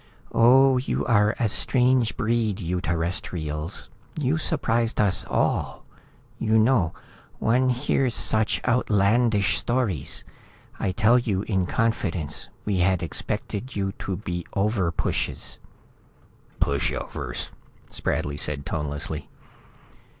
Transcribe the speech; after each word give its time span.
"Oh, 0.31 0.77
you 0.79 1.05
are 1.05 1.35
a 1.39 1.47
strange 1.47 2.17
breed, 2.17 2.59
you 2.59 2.81
Terrestrials. 2.81 3.87
You 4.17 4.39
surprised 4.39 4.99
us 4.99 5.23
all. 5.29 5.85
You 6.39 6.57
know, 6.57 6.95
one 7.37 7.69
hears 7.69 8.15
such 8.15 8.59
outlandish 8.67 9.59
stories. 9.59 10.23
I 10.79 10.91
tell 10.91 11.19
you 11.19 11.43
in 11.43 11.67
confidence, 11.67 12.49
we 12.65 12.77
had 12.79 13.03
expected 13.03 13.75
you 13.75 13.91
to 13.99 14.15
be 14.15 14.43
overpushes." 14.55 15.59
"Pushovers," 16.59 17.51
Spradley 17.91 18.39
said, 18.39 18.65
tonelessly. 18.65 19.29